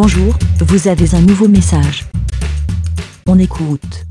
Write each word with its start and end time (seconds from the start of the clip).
Bonjour, 0.00 0.32
vous 0.60 0.86
avez 0.86 1.12
un 1.16 1.20
nouveau 1.22 1.48
message. 1.48 2.04
On 3.26 3.36
écoute. 3.36 4.06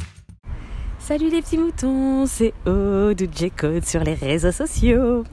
Salut 1.00 1.30
les 1.30 1.42
petits 1.42 1.58
moutons, 1.58 2.26
c'est 2.26 2.54
Aude 2.66 3.26
J-Code 3.34 3.86
sur 3.86 4.04
les 4.04 4.14
réseaux 4.14 4.52
sociaux. 4.52 5.24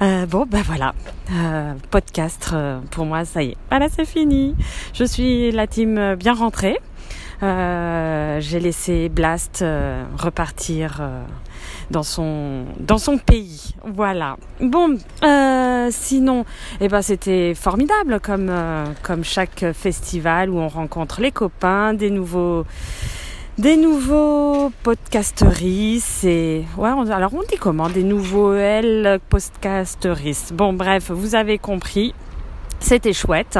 Euh, 0.00 0.24
bon, 0.26 0.46
ben 0.48 0.62
voilà, 0.62 0.94
euh, 1.32 1.74
podcast 1.90 2.50
euh, 2.52 2.78
pour 2.92 3.06
moi, 3.06 3.24
ça 3.24 3.42
y 3.42 3.48
est. 3.48 3.56
Voilà, 3.70 3.88
c'est 3.88 4.04
fini. 4.04 4.54
Je 4.94 5.02
suis 5.02 5.50
la 5.50 5.66
team 5.66 6.14
bien 6.14 6.34
rentrée. 6.34 6.78
J'ai 7.42 8.60
laissé 8.60 9.08
Blast 9.08 9.64
repartir 10.16 11.02
dans 11.90 12.04
son 12.04 12.66
dans 12.78 12.98
son 12.98 13.18
pays. 13.18 13.74
Voilà. 13.84 14.36
Bon, 14.60 14.96
sinon, 15.90 16.44
eh 16.80 16.88
ben 16.88 17.02
c'était 17.02 17.54
formidable 17.54 18.20
comme 18.20 18.52
comme 19.02 19.24
chaque 19.24 19.64
festival 19.72 20.50
où 20.50 20.58
on 20.58 20.68
rencontre 20.68 21.20
les 21.20 21.32
copains, 21.32 21.94
des 21.94 22.10
nouveaux 22.10 22.64
des 23.58 23.76
nouveaux 23.76 24.70
podcasteristes 24.84 26.24
et 26.24 26.64
ouais 26.76 26.90
alors 27.10 27.34
on 27.34 27.42
dit 27.42 27.56
comment? 27.58 27.88
Des 27.88 28.04
nouveaux 28.04 28.54
L 28.54 29.18
podcasteristes 29.28 30.52
bon 30.52 30.72
bref 30.72 31.10
vous 31.10 31.34
avez 31.34 31.58
compris 31.58 32.14
c'était 32.80 33.12
chouette 33.12 33.58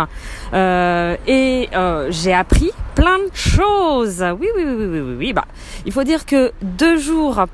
euh, 0.55 1.17
et 1.27 1.69
euh, 1.75 2.09
j'ai 2.11 2.33
appris 2.33 2.71
plein 2.95 3.19
de 3.19 3.31
choses. 3.35 4.25
Oui, 4.41 4.49
oui, 4.57 4.65
oui, 4.67 4.75
oui, 4.77 5.01
oui, 5.01 5.15
oui. 5.19 5.33
Bah, 5.33 5.45
il 5.87 5.93
faut 5.93 6.05
dire 6.05 6.27
que 6.27 6.53
deux 6.63 6.99
jours 6.99 7.45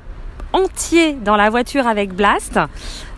entiers 0.55 1.13
dans 1.13 1.35
la 1.35 1.49
voiture 1.49 1.85
avec 1.85 2.13
Blast, 2.13 2.59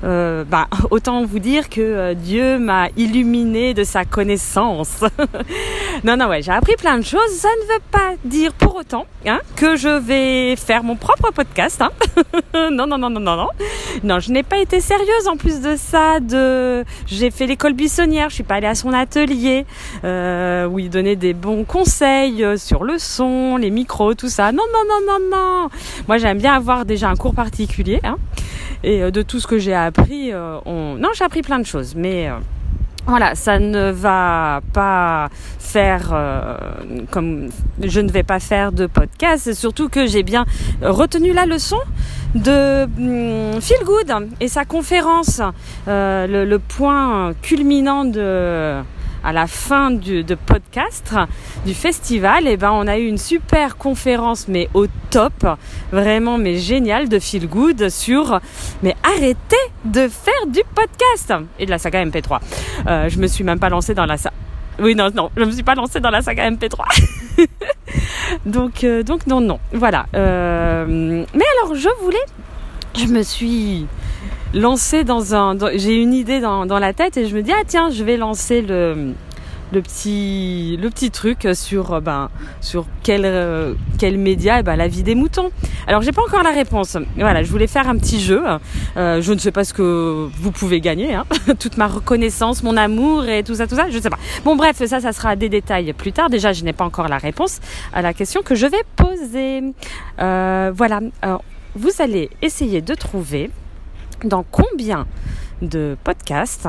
euh, 0.03 0.43
bah, 0.43 0.67
autant 0.91 1.23
vous 1.23 1.39
dire 1.39 1.69
que 1.69 1.81
euh, 1.81 2.13
Dieu 2.15 2.57
m'a 2.57 2.89
illuminé 2.97 3.73
de 3.73 3.83
sa 3.83 4.05
connaissance. 4.05 5.03
non, 6.03 6.17
non, 6.17 6.27
ouais, 6.27 6.41
j'ai 6.41 6.51
appris 6.51 6.75
plein 6.75 6.97
de 6.97 7.03
choses. 7.03 7.31
Ça 7.31 7.47
ne 7.47 7.73
veut 7.73 7.81
pas 7.91 8.13
dire 8.23 8.53
pour 8.53 8.75
autant 8.75 9.05
hein, 9.25 9.39
que 9.55 9.75
je 9.75 9.89
vais 9.89 10.55
faire 10.55 10.83
mon 10.83 10.95
propre 10.95 11.31
podcast. 11.31 11.81
Hein. 11.81 11.91
non, 12.71 12.85
non, 12.85 12.97
non, 12.97 13.09
non, 13.09 13.19
non, 13.19 13.35
non. 13.35 13.47
Non, 14.03 14.19
je 14.19 14.31
n'ai 14.31 14.43
pas 14.43 14.57
été 14.57 14.79
sérieuse 14.79 15.27
en 15.27 15.37
plus 15.37 15.61
de 15.61 15.75
ça. 15.75 16.19
De, 16.19 16.85
j'ai 17.07 17.31
fait 17.31 17.47
l'école 17.47 17.73
buissonnière. 17.73 18.29
Je 18.29 18.35
suis 18.35 18.43
pas 18.43 18.55
allée 18.55 18.67
à 18.67 18.75
son 18.75 18.93
atelier 18.93 19.65
euh, 20.03 20.67
où 20.67 20.79
il 20.79 20.89
donnait 20.89 21.15
des 21.15 21.33
bons 21.33 21.63
conseils 21.63 22.43
euh, 22.43 22.57
sur 22.57 22.83
le 22.83 22.97
son, 22.97 23.57
les 23.57 23.71
micros, 23.71 24.13
tout 24.13 24.29
ça. 24.29 24.51
Non, 24.51 24.63
non, 24.73 24.83
non, 24.87 25.19
non, 25.19 25.29
non. 25.31 25.69
Moi, 26.07 26.17
j'aime 26.17 26.37
bien 26.37 26.53
avoir 26.53 26.85
déjà 26.85 27.09
un 27.09 27.15
cours 27.15 27.33
particulier. 27.33 27.99
Hein. 28.03 28.17
Et 28.83 29.01
euh, 29.01 29.11
de 29.11 29.21
tout 29.21 29.39
ce 29.39 29.47
que 29.47 29.57
j'ai 29.57 29.73
appris, 29.73 30.31
on... 30.65 30.95
non, 30.95 31.09
j'ai 31.15 31.23
appris 31.23 31.41
plein 31.41 31.59
de 31.59 31.65
choses, 31.65 31.95
mais 31.95 32.29
voilà, 33.07 33.35
ça 33.35 33.57
ne 33.59 33.91
va 33.91 34.61
pas 34.73 35.29
faire 35.59 36.15
comme 37.11 37.49
je 37.81 38.01
ne 38.01 38.11
vais 38.11 38.23
pas 38.23 38.39
faire 38.39 38.71
de 38.71 38.85
podcast. 38.85 39.53
Surtout 39.53 39.89
que 39.89 40.05
j'ai 40.05 40.23
bien 40.23 40.45
retenu 40.81 41.33
la 41.33 41.45
leçon 41.45 41.79
de 42.35 42.83
hum, 42.83 43.61
Feel 43.61 43.83
Good 43.85 44.29
et 44.39 44.47
sa 44.47 44.65
conférence, 44.65 45.41
le, 45.87 46.45
le, 46.45 46.59
point 46.59 47.33
culminant 47.41 48.05
de 48.05 48.81
à 49.23 49.33
la 49.33 49.47
fin 49.47 49.91
du 49.91 50.23
podcast 50.45 51.15
du 51.65 51.73
festival, 51.73 52.47
et 52.47 52.51
eh 52.51 52.57
ben 52.57 52.71
on 52.71 52.87
a 52.87 52.97
eu 52.97 53.05
une 53.05 53.17
super 53.17 53.77
conférence, 53.77 54.47
mais 54.47 54.69
au 54.73 54.87
top, 55.09 55.45
vraiment 55.91 56.37
mais 56.37 56.57
génial 56.57 57.09
de 57.09 57.19
feel 57.19 57.47
good 57.47 57.89
sur 57.89 58.39
mais 58.83 58.95
arrêtez 59.03 59.55
de 59.85 60.07
faire 60.07 60.47
du 60.47 60.61
podcast 60.75 61.33
et 61.59 61.65
de 61.65 61.71
la 61.71 61.77
saga 61.77 62.05
MP3. 62.05 62.39
Euh, 62.87 63.09
je 63.09 63.19
me 63.19 63.27
suis 63.27 63.43
même 63.43 63.59
pas 63.59 63.69
lancée 63.69 63.93
dans 63.93 64.05
la 64.05 64.17
saga. 64.17 64.35
Oui 64.79 64.95
non 64.95 65.09
non, 65.13 65.31
je 65.35 65.43
me 65.43 65.51
suis 65.51 65.63
pas 65.63 65.75
lancée 65.75 65.99
dans 65.99 66.11
la 66.11 66.21
saga 66.21 66.49
MP3. 66.49 67.47
donc 68.45 68.83
euh, 68.83 69.03
donc 69.03 69.27
non 69.27 69.41
non 69.41 69.59
voilà. 69.73 70.05
Euh, 70.15 70.85
mais 71.33 71.45
alors 71.57 71.75
je 71.75 71.89
voulais, 72.01 72.25
je 72.95 73.05
me 73.05 73.23
suis 73.23 73.87
lancer 74.53 75.03
dans 75.03 75.35
un. 75.35 75.57
J'ai 75.75 75.95
une 75.95 76.13
idée 76.13 76.39
dans, 76.39 76.65
la 76.65 76.93
tête 76.93 77.17
et 77.17 77.27
je 77.27 77.35
me 77.35 77.41
dis 77.41 77.51
ah 77.51 77.63
tiens 77.67 77.89
je 77.89 78.03
vais 78.03 78.17
lancer 78.17 78.61
le 78.61 79.13
le 79.73 79.81
petit 79.81 80.77
le 80.77 80.89
petit 80.89 81.11
truc 81.11 81.45
sur 81.53 81.99
ben 82.01 82.29
sur 82.61 82.85
quel 83.03 83.23
euh, 83.25 83.73
quel 83.99 84.17
média? 84.17 84.57
Et 84.57 84.59
eh 84.59 84.63
ben 84.63 84.75
la 84.75 84.87
vie 84.87 85.03
des 85.03 85.15
moutons. 85.15 85.51
Alors 85.87 86.01
j'ai 86.01 86.11
pas 86.11 86.21
encore 86.21 86.43
la 86.43 86.51
réponse. 86.51 86.97
Voilà, 87.17 87.43
je 87.43 87.51
voulais 87.51 87.67
faire 87.67 87.89
un 87.89 87.97
petit 87.97 88.21
jeu. 88.21 88.43
Euh, 88.95 89.21
je 89.21 89.33
ne 89.33 89.37
sais 89.37 89.51
pas 89.51 89.63
ce 89.63 89.73
que 89.73 90.29
vous 90.39 90.51
pouvez 90.51 90.79
gagner. 90.79 91.13
Hein. 91.13 91.25
Toute 91.59 91.77
ma 91.77 91.87
reconnaissance, 91.87 92.63
mon 92.63 92.77
amour 92.77 93.25
et 93.25 93.43
tout 93.43 93.55
ça, 93.55 93.67
tout 93.67 93.75
ça, 93.75 93.89
je 93.89 93.97
ne 93.97 94.01
sais 94.01 94.09
pas. 94.09 94.19
Bon 94.45 94.55
bref, 94.55 94.83
ça, 94.85 95.01
ça 95.01 95.11
sera 95.11 95.35
des 95.35 95.49
détails 95.49 95.91
plus 95.93 96.13
tard. 96.13 96.29
Déjà, 96.29 96.53
je 96.53 96.63
n'ai 96.63 96.73
pas 96.73 96.85
encore 96.85 97.09
la 97.09 97.17
réponse 97.17 97.59
à 97.93 98.01
la 98.01 98.13
question 98.13 98.41
que 98.43 98.55
je 98.55 98.67
vais 98.67 98.83
poser. 98.95 99.73
Euh, 100.19 100.71
voilà. 100.73 101.01
Vous 101.75 101.91
allez 101.99 102.29
essayer 102.41 102.81
de 102.81 102.95
trouver 102.95 103.51
dans 104.23 104.43
combien 104.43 105.07
de 105.61 105.97
podcasts 106.03 106.67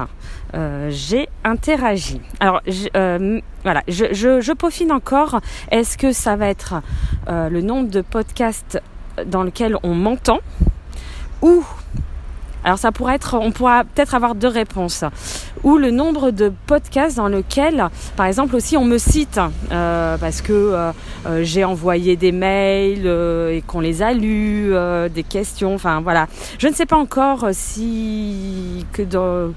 euh, 0.55 0.89
j'ai 0.91 1.29
interagi. 1.45 2.21
Alors 2.41 2.63
euh, 2.97 3.41
voilà, 3.63 3.83
je, 3.87 4.13
je, 4.13 4.53
peaufine 4.53 4.93
encore. 4.93 5.41
Est-ce 5.71 5.99
que 5.99 6.13
ça 6.13 6.37
va 6.37 6.49
être 6.49 6.77
euh, 7.29 7.49
le 7.51 7.61
nombre 7.61 7.91
de 7.91 8.01
podcasts 8.01 8.81
dans 9.27 9.43
lequel 9.43 9.77
on 9.83 9.95
m'entend? 9.95 10.39
Ou 11.43 11.65
alors 12.65 12.79
ça 12.79 12.93
pourrait 12.93 13.15
être, 13.15 13.35
on 13.35 13.53
pourra 13.53 13.85
peut-être 13.85 14.15
avoir 14.15 14.35
deux 14.35 14.49
réponses. 14.49 15.05
Ou 15.65 15.79
le 15.79 15.91
nombre 15.91 16.31
de 16.31 16.53
podcasts 16.67 17.17
dans 17.17 17.29
lequel, 17.29 17.89
par 18.17 18.27
exemple 18.27 18.57
aussi, 18.57 18.77
on 18.77 18.85
me 18.85 18.99
cite 18.99 19.41
euh, 19.73 20.17
parce 20.19 20.41
que 20.41 20.53
euh, 20.53 20.93
euh, 21.27 21.41
j'ai 21.43 21.65
envoyé 21.65 22.17
des 22.17 22.33
mails 22.33 23.07
et 23.07 23.63
qu'on 23.67 23.81
les 23.81 24.03
a 24.03 24.13
lus, 24.13 24.73
des 25.13 25.23
questions. 25.23 25.75
Enfin 25.75 26.01
voilà, 26.01 26.27
je 26.59 26.69
ne 26.69 26.73
sais 26.73 26.87
pas 26.87 26.97
encore 26.97 27.49
si 27.53 28.87
que 28.93 29.03
dans 29.03 29.53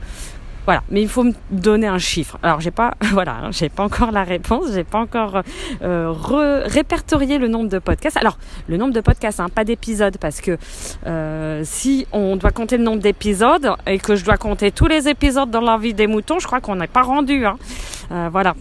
voilà, 0.66 0.84
mais 0.90 1.02
il 1.02 1.08
faut 1.08 1.24
me 1.24 1.34
donner 1.50 1.88
un 1.88 1.98
chiffre. 1.98 2.38
Alors 2.44 2.62
j'ai 2.62 2.72
pas, 2.72 2.94
voilà, 3.12 3.36
hein, 3.44 3.52
j'ai 3.52 3.70
pas 3.70 3.84
encore 3.84 4.12
la 4.12 4.24
réponse, 4.24 4.72
j'ai 4.74 4.84
pas 4.84 5.00
encore 5.00 5.42
euh, 5.82 6.14
répertorié 6.66 7.38
le 7.38 7.48
nombre 7.48 7.70
de 7.70 7.80
podcasts. 7.80 8.18
Alors 8.18 8.38
le 8.68 8.78
nombre 8.78 8.94
de 8.94 9.02
podcasts, 9.02 9.40
hein, 9.40 9.50
pas 9.50 9.64
d'épisodes, 9.64 10.18
parce 10.20 10.42
que 10.42 10.58
euh, 11.08 11.62
si 11.64 12.06
on 12.12 12.36
doit 12.36 12.52
compter 12.52 12.78
le 12.78 12.84
nombre 12.84 13.02
d'épisodes 13.02 13.76
et 13.88 13.98
que 14.00 14.16
je 14.16 14.24
dois 14.24 14.38
compter 14.38 14.72
tous 14.72 14.88
les 14.88 15.08
épisodes 15.08 15.50
dans 15.50 15.62
la 15.62 15.78
vie 15.78 15.94
des 15.94 16.08
moutons, 16.08 16.40
je 16.40 16.48
crois 16.48 16.62
qu'on 16.62 16.76
n'est 16.76 16.88
pas 16.88 17.04
rendu. 17.04 17.46
Hein. 17.46 17.58
Euh, 18.12 18.30
voilà, 18.32 18.56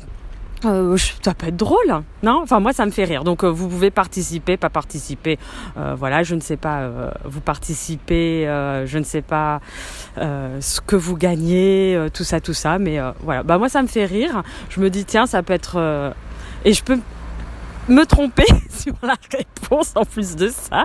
euh, 0.65 0.97
ça 1.23 1.35
peut 1.35 1.49
être 1.49 1.57
drôle, 1.57 2.03
non? 2.23 2.41
Enfin 2.43 2.61
moi 2.61 2.73
ça 2.73 2.85
me 2.85 2.91
fait 2.91 3.05
rire. 3.05 3.25
Donc 3.25 3.45
euh, 3.45 3.49
vous 3.49 3.69
pouvez 3.69 3.91
participer, 3.91 4.57
pas 4.57 4.71
participer. 4.71 5.39
Euh, 5.77 5.95
voilà, 5.97 6.23
je 6.23 6.35
ne 6.35 6.41
sais 6.41 6.57
pas. 6.57 6.81
Euh, 6.81 7.11
vous 7.25 7.41
participez, 7.41 8.47
euh, 8.47 8.87
je 8.87 8.99
ne 8.99 9.05
sais 9.05 9.23
pas 9.23 9.61
ce 10.17 10.81
que 10.81 10.97
vous 10.97 11.17
gagnez, 11.17 12.09
tout 12.13 12.25
ça, 12.25 12.41
tout 12.41 12.55
ça. 12.55 12.79
Mais 12.79 12.99
voilà, 13.23 13.43
bah 13.43 13.59
moi 13.59 13.69
ça 13.69 13.83
me 13.83 13.89
fait 13.89 14.05
rire. 14.05 14.43
Je 14.69 14.81
me 14.81 14.91
dis 14.91 15.05
tiens 15.05 15.27
ça 15.27 15.43
peut 15.43 15.53
être 15.55 16.13
et 16.65 16.73
je 16.73 16.83
peux 16.83 16.99
me 17.89 18.05
tromper 18.05 18.45
sur 18.71 18.95
la 19.03 19.15
réponse 19.33 19.93
en 19.95 20.05
plus 20.05 20.37
de 20.37 20.49
ça. 20.49 20.85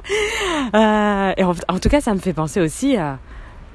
et 1.38 1.44
en, 1.44 1.54
en, 1.68 1.80
tout 1.80 1.90
cas 1.90 2.02
ça 2.02 2.14
me 2.14 2.20
fait 2.20 2.34
penser 2.34 2.62
aussi. 2.62 2.96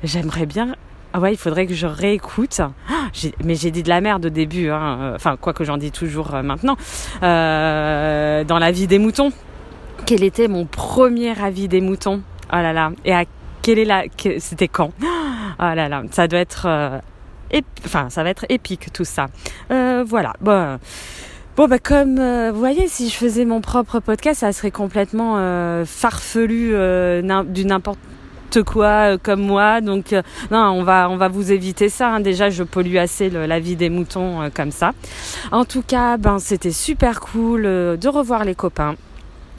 J'aimerais 0.03 0.47
bien 0.47 0.75
ah 1.13 1.19
ouais, 1.19 1.33
il 1.33 1.37
faudrait 1.37 1.67
que 1.67 1.75
je 1.75 1.87
réécoute. 1.87 2.61
Ah, 2.61 3.09
mais 3.45 3.57
j'ai 3.57 3.71
dit 3.71 3.83
de 3.83 3.89
la 3.89 4.01
merde 4.01 4.27
au 4.27 4.31
début, 4.31 4.71
hein. 4.71 4.99
Euh, 5.01 5.15
enfin 5.17 5.37
quoi 5.37 5.53
que 5.53 5.65
j'en 5.65 5.77
dis 5.77 5.91
toujours 5.91 6.35
euh, 6.35 6.43
maintenant. 6.43 6.77
Euh, 7.23 8.45
dans 8.45 8.59
la 8.59 8.71
vie 8.71 8.87
des 8.87 8.99
moutons, 8.99 9.33
quel 10.07 10.23
était 10.23 10.47
mon 10.47 10.67
premier 10.67 11.41
avis 11.41 11.67
des 11.67 11.81
moutons? 11.81 12.23
Oh 12.53 12.57
là 12.57 12.73
là. 12.73 12.93
Et 13.05 13.13
à 13.13 13.25
quelle 13.63 13.79
est 13.79 13.85
la 13.85 14.05
C'était 14.39 14.69
quand? 14.69 14.93
Oh 15.03 15.75
là 15.75 15.89
là, 15.89 16.03
ça 16.13 16.29
doit 16.29 16.39
être, 16.39 17.01
enfin 17.85 18.09
ça 18.09 18.23
va 18.23 18.31
être 18.31 18.47
épique 18.49 18.93
tout 18.93 19.05
ça. 19.05 19.27
voilà. 19.69 20.33
Bon. 20.41 20.79
Bon 21.57 21.67
bah 21.67 21.79
comme 21.79 22.17
vous 22.51 22.59
voyez 22.59 22.89
si 22.89 23.11
je 23.11 23.15
faisais 23.15 23.45
mon 23.45 23.61
propre 23.61 23.99
podcast 23.99 24.41
ça 24.41 24.53
serait 24.53 24.71
complètement 24.71 25.35
farfelu 25.85 26.73
du 27.49 27.65
n'importe 27.67 27.99
quoi 28.59 29.13
euh, 29.13 29.19
comme 29.23 29.41
moi. 29.41 29.81
Donc 29.81 30.13
euh, 30.13 30.23
non, 30.51 30.59
on 30.59 30.83
va 30.83 31.09
on 31.09 31.17
va 31.17 31.29
vous 31.29 31.53
éviter 31.53 31.89
ça. 31.89 32.15
Hein. 32.15 32.21
Déjà, 32.21 32.51
je 32.51 32.63
pollue 32.63 32.97
assez 32.97 33.31
la 33.31 33.61
vie 33.61 33.77
des 33.77 33.91
moutons 33.91 34.43
euh, 34.43 34.49
comme 34.53 34.73
ça. 34.73 34.93
En 35.53 35.65
tout 35.65 35.83
cas, 35.83 36.17
ben 36.17 36.39
c'était 36.39 36.73
super 36.73 37.21
cool 37.21 37.63
de 37.63 38.09
revoir 38.09 38.45
les 38.45 38.55
copains 38.55 38.97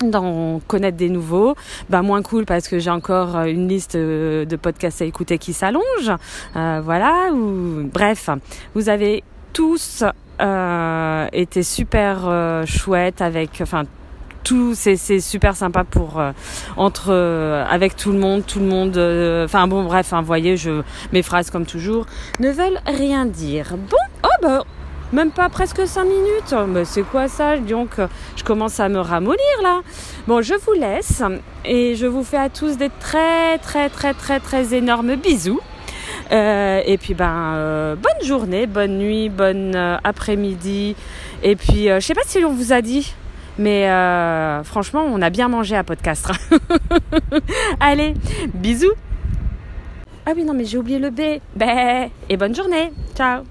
d'en 0.03 0.59
connaître 0.67 0.97
des 0.97 1.09
nouveaux, 1.09 1.55
ben 1.89 2.01
moins 2.01 2.23
cool 2.23 2.45
parce 2.45 2.67
que 2.67 2.79
j'ai 2.79 2.89
encore 2.89 3.35
une 3.41 3.67
liste 3.67 3.95
de 3.95 4.55
podcasts 4.55 5.03
à 5.03 5.05
écouter 5.05 5.37
qui 5.37 5.53
s'allonge, 5.53 6.11
voilà. 6.55 7.29
Ou 7.31 7.87
bref, 7.93 8.31
vous 8.73 8.89
avez 8.89 9.23
tous 9.53 10.03
euh, 10.41 11.27
été 11.33 11.61
super 11.61 12.65
chouettes 12.65 13.21
avec, 13.21 13.59
enfin 13.61 13.83
tout 14.43 14.73
c'est 14.75 15.19
super 15.19 15.55
sympa 15.55 15.83
pour 15.83 16.19
euh, 16.19 16.31
entre 16.77 17.09
euh, 17.09 17.65
avec 17.69 17.95
tout 17.95 18.11
le 18.11 18.19
monde 18.19 18.45
tout 18.45 18.59
le 18.59 18.65
monde 18.65 18.97
euh, 18.97 19.45
enfin 19.45 19.67
bon 19.67 19.83
bref 19.83 20.13
hein, 20.13 20.21
voyez 20.21 20.57
je 20.57 20.81
mes 21.11 21.21
phrases 21.21 21.49
comme 21.49 21.65
toujours 21.65 22.05
ne 22.39 22.49
veulent 22.49 22.79
rien 22.85 23.25
dire 23.25 23.75
bon 23.77 23.97
oh 24.23 24.27
bah 24.41 24.63
Même 25.13 25.31
pas 25.31 25.49
presque 25.49 25.85
5 25.85 26.05
minutes. 26.05 26.55
Mais 26.69 26.85
c'est 26.85 27.03
quoi 27.03 27.27
ça? 27.27 27.57
Donc, 27.57 27.99
je 28.37 28.43
commence 28.45 28.79
à 28.79 28.87
me 28.87 28.99
ramollir 28.99 29.57
là. 29.61 29.81
Bon, 30.25 30.41
je 30.41 30.53
vous 30.53 30.71
laisse 30.71 31.21
et 31.65 31.95
je 31.95 32.07
vous 32.07 32.23
fais 32.23 32.37
à 32.37 32.47
tous 32.47 32.77
des 32.77 32.89
très, 33.01 33.57
très, 33.57 33.89
très, 33.89 34.13
très, 34.13 34.39
très 34.39 34.73
énormes 34.73 35.17
bisous. 35.17 35.59
Et 36.31 36.97
puis, 37.01 37.13
ben, 37.13 37.97
bonne 38.01 38.25
journée, 38.25 38.67
bonne 38.67 38.99
nuit, 38.99 39.27
bonne 39.27 39.75
après-midi. 40.01 40.95
Et 41.43 41.57
puis, 41.57 41.89
je 41.89 41.99
sais 41.99 42.15
pas 42.15 42.25
si 42.25 42.45
on 42.45 42.53
vous 42.53 42.71
a 42.71 42.81
dit, 42.81 43.13
mais 43.61 43.87
franchement, 44.63 45.03
on 45.05 45.21
a 45.21 45.29
bien 45.29 45.47
mangé 45.47 45.75
à 45.75 45.83
podcast. 45.83 46.31
Allez, 47.79 48.13
bisous. 48.53 48.93
Ah 50.25 50.31
oui, 50.35 50.43
non, 50.43 50.53
mais 50.53 50.65
j'ai 50.65 50.77
oublié 50.77 50.99
le 50.99 51.09
B. 51.09 51.41
Bé. 51.55 52.11
Et 52.29 52.37
bonne 52.37 52.53
journée. 52.53 52.91
Ciao. 53.15 53.43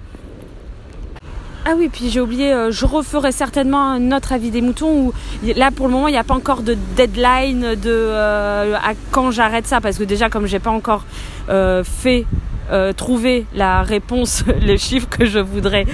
Ah 1.63 1.73
oui, 1.77 1.89
puis 1.93 2.09
j'ai 2.09 2.19
oublié, 2.19 2.51
euh, 2.51 2.71
je 2.71 2.85
referai 2.87 3.31
certainement 3.31 3.91
un 3.91 4.11
autre 4.11 4.33
avis 4.33 4.49
des 4.49 4.61
moutons 4.61 5.11
là 5.43 5.69
pour 5.69 5.87
le 5.87 5.93
moment 5.93 6.07
il 6.07 6.13
n'y 6.13 6.17
a 6.17 6.23
pas 6.23 6.33
encore 6.33 6.63
de 6.63 6.75
deadline 6.95 7.75
de 7.75 7.91
euh, 7.91 8.75
à 8.77 8.93
quand 9.11 9.29
j'arrête 9.29 9.67
ça 9.67 9.79
parce 9.79 9.99
que 9.99 10.03
déjà 10.03 10.27
comme 10.27 10.47
j'ai 10.47 10.57
pas 10.57 10.71
encore 10.71 11.05
euh, 11.49 11.83
fait 11.83 12.25
trouver 12.95 13.45
la 13.53 13.83
réponse, 13.83 14.43
les 14.61 14.77
chiffres 14.77 15.09
que 15.09 15.25
je 15.25 15.39
voudrais 15.39 15.85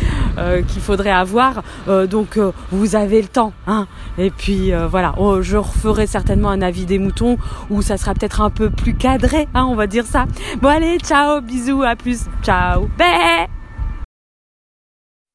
qu'il 0.67 0.81
faudrait 0.81 1.11
avoir, 1.11 1.63
donc 2.09 2.39
vous 2.71 2.95
avez 2.95 3.21
le 3.21 3.27
temps, 3.27 3.53
hein. 3.65 3.87
Et 4.17 4.29
puis 4.29 4.71
voilà, 4.89 5.15
oh, 5.17 5.41
je 5.41 5.57
referai 5.57 6.07
certainement 6.07 6.49
un 6.49 6.61
avis 6.61 6.85
des 6.85 6.99
moutons 6.99 7.37
où 7.69 7.81
ça 7.81 7.97
sera 7.97 8.13
peut-être 8.13 8.41
un 8.41 8.49
peu 8.49 8.69
plus 8.69 8.95
cadré, 8.95 9.47
hein, 9.53 9.65
on 9.69 9.75
va 9.75 9.87
dire 9.87 10.05
ça. 10.05 10.25
Bon 10.61 10.69
allez, 10.69 10.99
ciao, 10.99 11.41
bisous, 11.41 11.83
à 11.83 11.95
plus, 11.95 12.25
ciao, 12.43 12.87
bé 12.97 13.47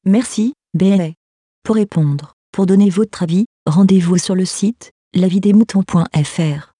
Merci, 0.05 0.53
BLA. 0.73 1.11
Pour 1.63 1.75
répondre, 1.75 2.33
pour 2.51 2.65
donner 2.65 2.89
votre 2.89 3.23
avis, 3.23 3.45
rendez-vous 3.65 4.17
sur 4.17 4.35
le 4.35 4.45
site 4.45 4.91
lavidemouton.fr. 5.13 6.72